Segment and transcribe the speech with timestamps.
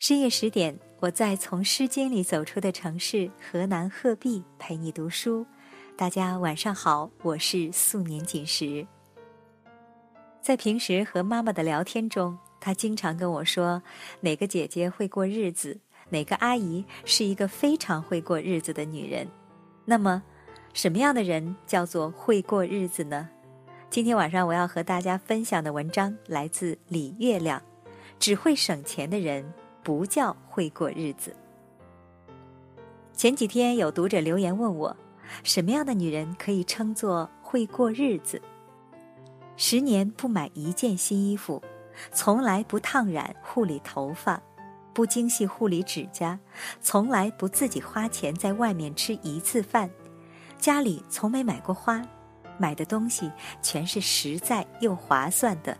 [0.00, 5.46] 深夜十点，我在从《诗经》里走出的城市河南鹤壁陪你读书。
[5.94, 8.86] 大家晚上好，我是素年锦时。
[10.40, 13.82] 在平时和妈妈的聊天中，她经常跟我说
[14.22, 15.78] 哪个姐姐会过日子，
[16.08, 19.28] 哪个阿姨是一个非常会过日子的女人。
[19.84, 20.22] 那么，
[20.72, 23.28] 什么样的人叫做会过日子呢？
[23.90, 27.62] 今天晚上我要和大家分享的文章来自李月亮，
[28.18, 29.44] 只会省钱的人。
[29.90, 31.34] 不叫会过日子。
[33.12, 34.96] 前几天有读者留言问我，
[35.42, 38.40] 什么样的女人可以称作会过日子？
[39.56, 41.60] 十年不买一件新衣服，
[42.12, 44.40] 从来不烫染护理头发，
[44.94, 46.38] 不精细护理指甲，
[46.80, 49.90] 从来不自己花钱在外面吃一次饭，
[50.56, 52.00] 家里从没买过花，
[52.58, 53.28] 买的东西
[53.60, 55.76] 全是实在又划算的。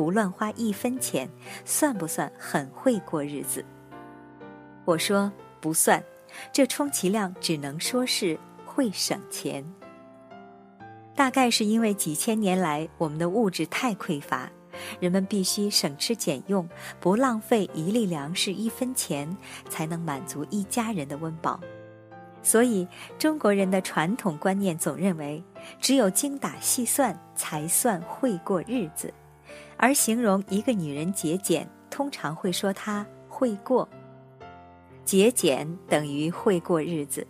[0.00, 1.28] 不乱花一分钱，
[1.66, 3.62] 算不算很会过日子？
[4.86, 6.02] 我说不算，
[6.50, 9.62] 这充其量只能说是会省钱。
[11.14, 14.50] 大概是因为几千年来我们的物质太匮乏，
[15.00, 16.66] 人们必须省吃俭用，
[16.98, 19.36] 不浪费一粒粮食一分钱，
[19.68, 21.60] 才能满足一家人的温饱。
[22.42, 25.44] 所以中国人的传统观念总认为，
[25.78, 29.12] 只有精打细算才算会过日子。
[29.82, 33.88] 而形容一个女人节俭，通常会说她会过。
[35.06, 37.26] 节俭等于会过日子，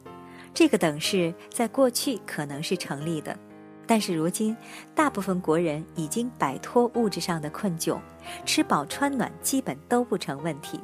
[0.52, 3.38] 这个等式在过去可能是成立的，
[3.86, 4.54] 但是如今
[4.96, 8.00] 大部分国人已经摆脱物质上的困窘，
[8.44, 10.80] 吃饱穿暖基本都不成问题。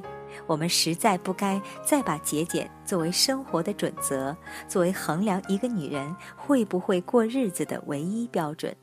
[0.46, 4.34] 我们实在不该再把节俭作为生活的准则，
[4.68, 8.74] 作为衡量一个女人会不会过日子的唯一标准。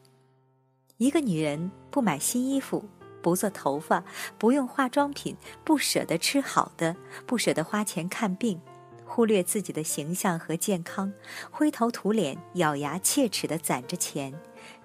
[0.97, 2.83] 一个女人不买新衣服，
[3.21, 4.03] 不做头发，
[4.37, 8.61] 不用化妆品，不舍得吃好的，不舍得花钱看病，
[9.05, 11.11] 忽略自己的形象和健康，
[11.49, 14.33] 灰头土脸、咬牙切齿地攒着钱，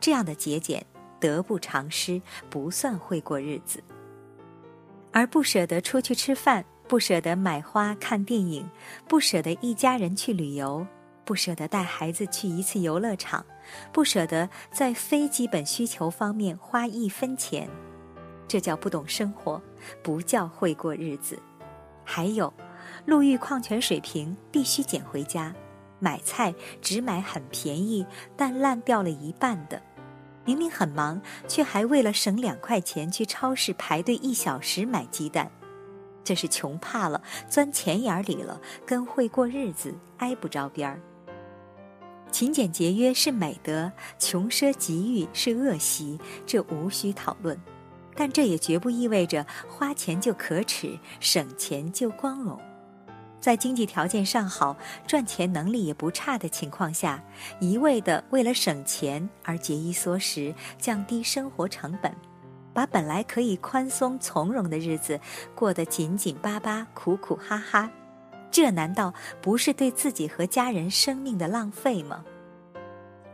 [0.00, 0.84] 这样的节俭
[1.20, 3.82] 得不偿失，不算会过日子。
[5.12, 8.68] 而不舍得出去吃饭，不舍得买花看电影，
[9.06, 10.86] 不舍得一家人去旅游。
[11.28, 13.44] 不舍得带孩子去一次游乐场，
[13.92, 17.68] 不舍得在非基本需求方面花一分钱，
[18.48, 19.60] 这叫不懂生活，
[20.02, 21.38] 不叫会过日子。
[22.02, 22.50] 还有，
[23.04, 25.54] 路遇矿泉水瓶必须捡回家，
[25.98, 29.82] 买菜只买很便宜但烂掉了一半的，
[30.46, 35.50] 明明很忙，却还为了省两块钱去超市排队一小时买鸡蛋，
[36.24, 40.98] 这是穷怕了，钻钱眼里了，跟会过日子挨不着边儿。
[42.30, 47.58] 勤俭节约是美德，穷奢极欲是恶习，这无需讨论。
[48.14, 52.60] 但这也绝不意味着花钱就可耻，省钱就光荣。
[53.40, 57.22] 在经济条件尚好、赚钱能力也不差的情况下，
[57.60, 62.12] 一味的为了省钱而节衣缩食、降低生活成本，
[62.74, 65.18] 把本来可以宽松从容的日子
[65.54, 67.88] 过得紧紧巴巴、苦苦哈哈。
[68.60, 72.24] 这难道不是对自己和家人生命的浪费吗？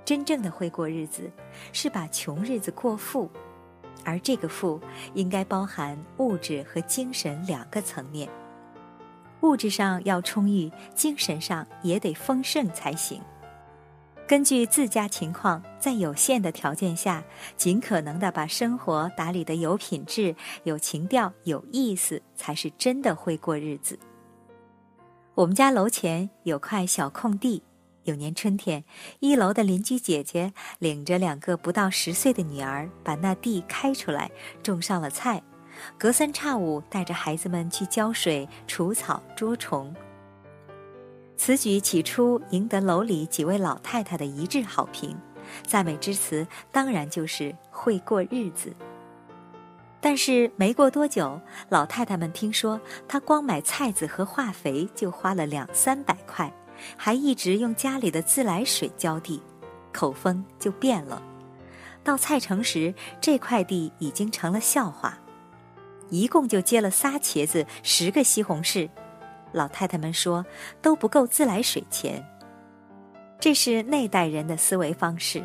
[0.04, 1.32] 真正的会过日子，
[1.72, 3.30] 是把穷日子过富，
[4.04, 4.78] 而这个富
[5.14, 8.28] 应该包含物质和精神两个层面。
[9.40, 13.18] 物质上要充裕，精神上也得丰盛才行。
[14.28, 17.24] 根据自家情况，在有限的条件下，
[17.56, 23.98] 尽可能的把生活打理得有品质、有情调、有意思，才是真的会过日子。
[25.36, 27.60] 我们家楼前有块小空地，
[28.04, 28.84] 有年春天，
[29.18, 34.30] 一楼的邻居姐姐领着两个不到十岁的女儿，把那地开出来，
[34.62, 35.42] 种上了菜，
[35.98, 39.92] 隔三差五带着孩子们去浇水、除草、捉虫。
[41.36, 45.18] 此举起初赢得楼里几位老太太的一致好评，
[45.66, 48.72] 赞美之词当然就是会过日子。
[50.04, 52.78] 但是没过多久，老太太们听说
[53.08, 56.52] 她光买菜籽和化肥就花了两三百块，
[56.94, 59.42] 还一直用家里的自来水浇地，
[59.94, 61.22] 口风就变了。
[62.02, 65.16] 到菜城时，这块地已经成了笑话。
[66.10, 68.90] 一共就结了仨茄子，十个西红柿，
[69.52, 70.44] 老太太们说
[70.82, 72.22] 都不够自来水钱。
[73.40, 75.42] 这是那代人的思维方式。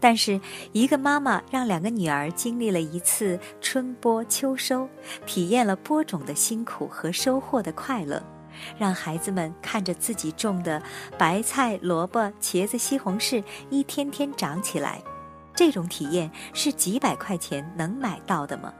[0.00, 0.40] 但是，
[0.72, 4.88] 一个妈妈让两个女儿经历了一次春播秋收，
[5.26, 8.22] 体验了播种的辛苦和收获的快乐，
[8.78, 10.82] 让孩子们看着自己种的
[11.18, 15.02] 白菜、萝卜、茄子、西红柿一天天长起来，
[15.54, 18.72] 这种体验是几百块钱能买到的吗？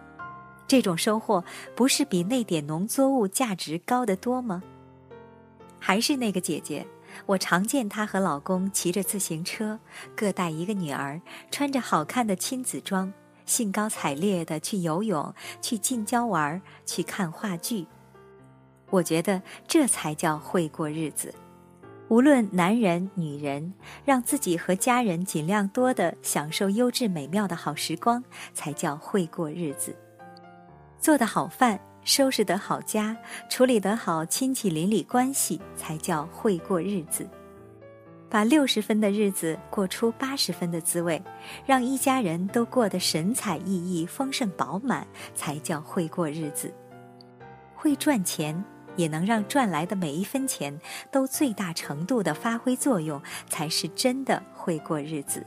[0.66, 1.44] 这种收获
[1.76, 4.62] 不是比那点农作物价值高得多吗？
[5.78, 6.86] 还是那个姐姐，
[7.26, 9.78] 我常见她和老公骑着自行车，
[10.16, 11.20] 各带一个女儿，
[11.50, 13.12] 穿着好看的亲子装，
[13.46, 17.86] 兴高采烈地去游泳、去近郊玩、去看话剧。
[18.90, 21.34] 我觉得这才叫会过日子。
[22.08, 23.72] 无论男人女人，
[24.04, 29.94] 让自己和家人尽量多的享受优质美妙的好时光，才叫会过日子。
[30.98, 33.16] 做的好饭，收拾得好家，
[33.48, 37.28] 处理得好亲戚邻里关系，才叫会过日子。
[38.28, 41.20] 把六十分的日子过出八十分的滋味，
[41.66, 46.72] 让一家人都过得神采奕奕、丰盛饱满，才叫会过日子。
[47.74, 48.64] 会赚钱，
[48.94, 50.80] 也能让赚来的每一分钱
[51.10, 55.44] 都最大程度的发挥作用，才是真的会过日子。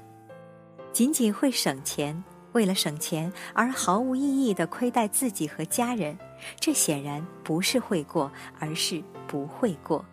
[0.92, 2.22] 仅仅会省钱。
[2.54, 6.18] 为了省钱而毫无意义的亏待自己和家人，
[6.60, 10.04] 这显然不是会过，而是不会过。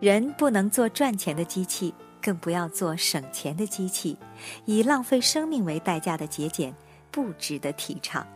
[0.00, 4.18] 人不能做赚钱的机器，更不要做省钱的机器。
[4.64, 6.74] 以浪费生命为代价的节俭，
[7.10, 8.26] 不值得提倡。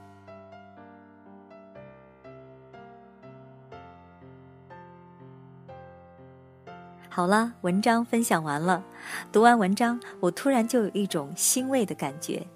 [7.09, 8.85] 好了，文章分享完了。
[9.33, 12.47] 读完文章，我突然就有一种欣慰的感觉。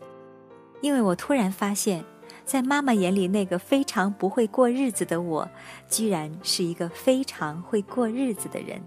[0.80, 2.04] 因为我突然发现，
[2.44, 5.48] 在妈妈眼里那个非常不会过日子的我，
[5.88, 8.80] 居然是一个非常会过日子的人。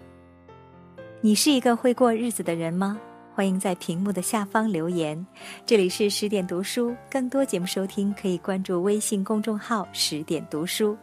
[1.20, 3.00] 你是一个会过日子的人吗？
[3.34, 5.26] 欢迎在屏幕的下方留言。
[5.66, 10.98] 这里是十点读书，更多节目收听可以关注微信公众号“十点读书”。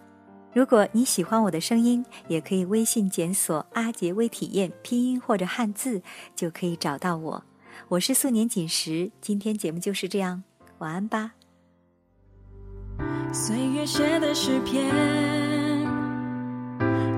[0.53, 6.03] 如果你喜欢我的声音，也可以微信检索“阿杰微体验”拼音或者汉字，
[6.35, 7.45] 就可以找到我。
[7.89, 10.43] 我是素年锦时，今天节目就是这样。
[10.79, 11.33] 晚安吧。
[13.33, 14.85] 岁月写的诗篇，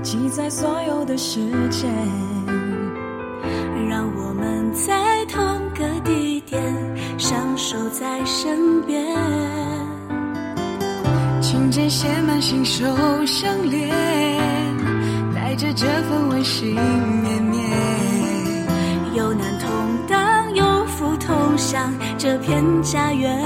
[0.02, 1.90] 记载所有的时间，
[3.88, 5.42] 让我们在同
[5.74, 6.62] 个地点
[7.18, 9.16] 相守在身边。
[11.40, 12.84] 情节写满信手
[13.26, 13.90] 相连，
[15.34, 17.70] 带着这份温馨绵绵，
[21.70, 21.94] 同享。
[22.18, 23.40] 这片家园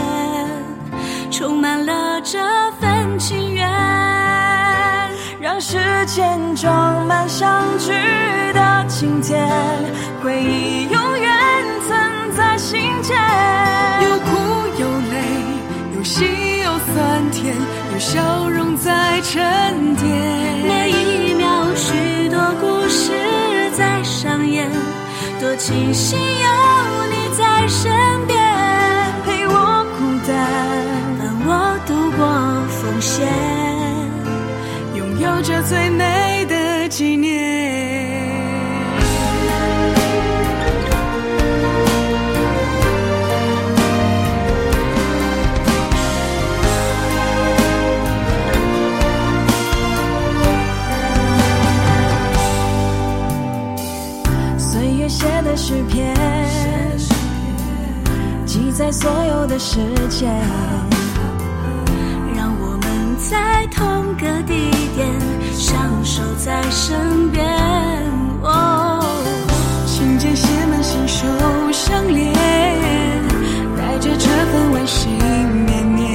[1.30, 2.38] 充满了这
[2.80, 3.68] 份情缘，
[5.40, 7.92] 让时间装满相聚
[8.54, 9.46] 的今天，
[10.22, 11.32] 回忆永远
[11.86, 13.14] 存在心间。
[14.02, 14.30] 有苦
[14.80, 15.16] 有泪，
[15.96, 17.54] 有喜有酸甜，
[17.92, 20.08] 有笑容在沉淀。
[20.66, 23.12] 每一秒，许多故事
[23.76, 24.70] 在上演，
[25.40, 27.92] 多庆幸有你在身
[35.44, 35.62] 这。
[35.62, 37.32] 最美的纪念。
[54.58, 56.14] 岁月写的诗篇，
[58.44, 59.78] 记载所有的时
[60.10, 60.30] 间。
[62.36, 65.08] 让我们在同个地点，
[65.74, 67.44] 相守在身边。
[68.42, 69.04] 哦，
[69.86, 71.26] 情节写满心手
[71.72, 72.32] 相连，
[73.76, 75.10] 带着这份温馨
[75.66, 76.14] 绵绵。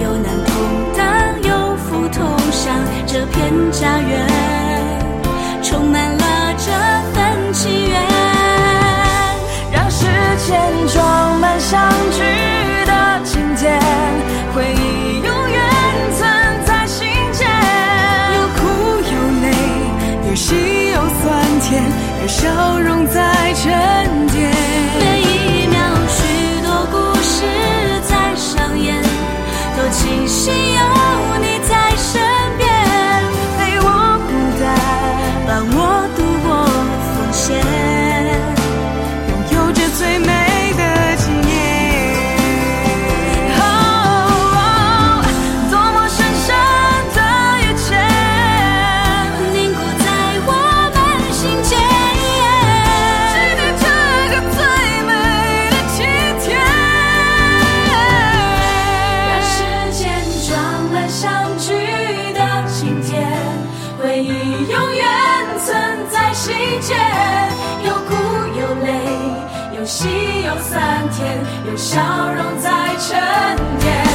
[0.00, 0.54] 有难同
[0.96, 1.04] 当，
[1.42, 2.74] 有福同享，
[3.06, 4.25] 这片家园
[71.10, 72.00] 天有，笑
[72.32, 74.05] 容在沉淀。